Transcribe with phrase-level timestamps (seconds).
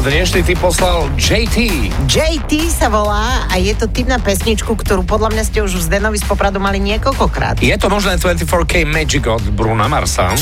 [0.00, 1.92] dnešný typ poslal JT.
[2.08, 5.92] JT sa volá a je to typ na pesničku, ktorú podľa mňa ste už z
[5.92, 7.60] Denovi z Popradu mali niekoľkokrát.
[7.60, 10.32] Je to možné 24K Magic od Bruna Marsa.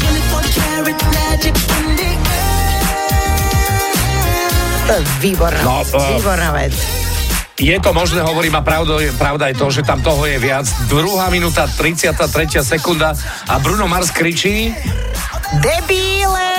[4.87, 6.75] To je výborná, No, uh, výborná vec.
[7.61, 10.64] Je to možné, hovorím a pravda, pravda je to, že tam toho je viac.
[10.87, 12.62] Druhá minúta, 33.
[12.62, 13.12] sekunda
[13.51, 14.73] a Bruno Mars kričí
[15.59, 16.49] Debílek!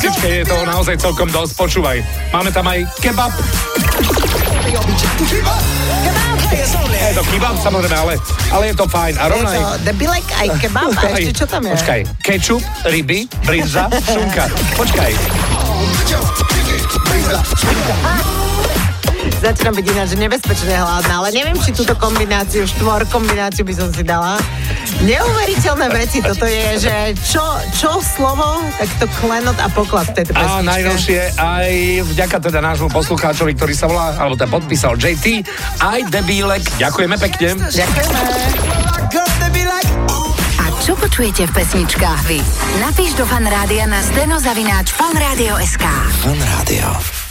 [0.00, 1.52] Pesničke je toho naozaj celkom dosť.
[1.60, 2.00] Počúvaj,
[2.32, 3.28] máme tam aj kebab.
[6.88, 8.16] Je to kebab samozrejme, ale,
[8.48, 9.14] ale je to fajn.
[9.20, 9.64] A Je rovno to aj...
[9.84, 11.76] debílek aj kebab a ešte čo tam je?
[11.76, 14.48] Počkaj, kečup, ryby, brinza, šunka.
[14.80, 15.12] Počkaj,
[19.40, 24.00] Začínam byť ináč nebezpečne hladná, ale neviem, či túto kombináciu, štvor kombináciu by som si
[24.00, 24.40] dala.
[25.00, 27.42] Neuveriteľné veci, toto je, že čo,
[27.72, 30.60] čo slovo, tak to klenot a poklad v tejto pesničke.
[30.60, 31.70] a najnovšie aj
[32.04, 35.44] vďaka teda nášmu poslucháčovi, ktorý sa volá, alebo ten podpísal JT,
[35.80, 36.62] aj debílek.
[36.76, 37.48] Ďakujeme pekne.
[37.68, 38.20] Ďakujeme.
[40.60, 42.40] A čo počujete v pesničkách vy?
[42.84, 45.84] Napíš do fanrádia na steno zavináč fanradio.sk.
[46.20, 47.19] Fan Rádio.